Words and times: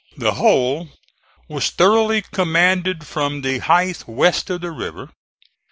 The 0.17 0.33
whole 0.33 0.89
was 1.47 1.69
thoroughly 1.69 2.23
commanded 2.23 3.05
from 3.05 3.43
the 3.43 3.59
height 3.59 4.05
west 4.07 4.49
of 4.49 4.61
the 4.61 4.71
river. 4.71 5.11